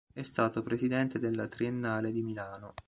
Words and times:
È 0.11 0.23
stato 0.23 0.63
presidente 0.63 1.19
della 1.19 1.47
Triennale 1.47 2.11
di 2.11 2.23
Milano. 2.23 2.73